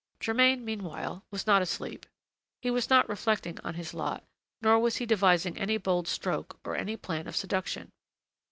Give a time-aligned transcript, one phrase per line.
[0.19, 2.07] Germain, meanwhile, was not asleep;
[2.63, 4.23] he was not reflecting on his lot,
[4.59, 7.91] nor was he devising any bold stroke, or any plan of seduction.